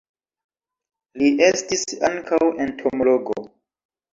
Li 1.21 1.29
estis 1.49 1.85
ankaŭ 2.09 2.41
entomologo. 2.67 3.39